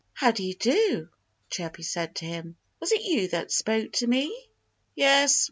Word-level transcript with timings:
"How 0.13 0.31
do 0.31 0.41
you 0.41 0.55
do!" 0.55 1.09
Chirpy 1.51 1.83
said 1.83 2.15
to 2.15 2.25
him. 2.25 2.55
"Was 2.79 2.91
it 2.91 3.03
you 3.03 3.27
that 3.27 3.51
spoke 3.51 3.91
to 3.91 4.07
me?" 4.07 4.35
"Yes!" 4.95 5.39